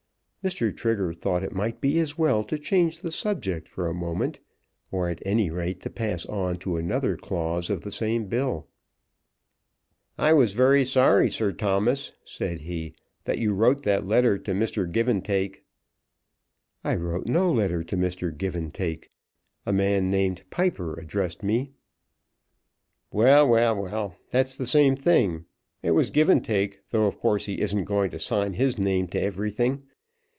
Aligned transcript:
Mr. 0.43 0.75
Trigger 0.75 1.13
thought 1.13 1.43
it 1.43 1.53
might 1.53 1.79
be 1.79 1.99
as 1.99 2.17
well 2.17 2.43
to 2.43 2.57
change 2.57 2.97
the 3.03 3.11
subject 3.11 3.69
for 3.69 3.85
a 3.85 3.93
moment, 3.93 4.39
or, 4.91 5.07
at 5.07 5.21
any 5.23 5.51
rate, 5.51 5.79
to 5.83 5.87
pass 5.87 6.25
on 6.25 6.57
to 6.57 6.77
another 6.77 7.15
clause 7.15 7.69
of 7.69 7.81
the 7.81 7.91
same 7.91 8.25
bill. 8.25 8.67
"I 10.17 10.33
was 10.33 10.53
very 10.53 10.83
sorry, 10.83 11.29
Sir 11.29 11.51
Thomas," 11.51 12.11
said 12.25 12.61
he, 12.61 12.95
"that 13.25 13.37
you 13.37 13.53
wrote 13.53 13.83
that 13.83 14.07
letter 14.07 14.39
to 14.39 14.53
Mr. 14.53 14.91
Givantake." 14.91 15.63
"I 16.83 16.95
wrote 16.95 17.27
no 17.27 17.51
letter 17.53 17.83
to 17.83 17.95
Mr. 17.95 18.35
Givantake. 18.35 19.11
A 19.67 19.71
man 19.71 20.09
named 20.09 20.41
Piper 20.49 20.99
addressed 20.99 21.43
me." 21.43 21.73
"Well, 23.11 23.47
well, 23.47 23.79
well; 23.79 24.15
that's 24.31 24.55
the 24.55 24.65
same 24.65 24.95
thing. 24.95 25.45
It 25.83 25.91
was 25.91 26.09
Givantake, 26.09 26.79
though 26.89 27.05
of 27.05 27.19
course 27.19 27.45
he 27.45 27.61
isn't 27.61 27.83
going 27.83 28.09
to 28.09 28.17
sign 28.17 28.53
his 28.53 28.79
name 28.79 29.05
to 29.09 29.21
everything. 29.21 29.83